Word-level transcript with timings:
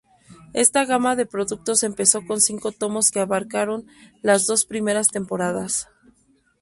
Esta 0.53 0.83
gama 0.85 1.15
de 1.15 1.27
productos 1.27 1.83
empezó 1.83 2.25
con 2.25 2.41
cinco 2.41 2.71
tomos 2.71 3.11
que 3.11 3.19
abarcaron 3.19 3.85
las 4.23 4.47
dos 4.47 4.65
primeras 4.65 5.09
temporadas. 5.09 5.89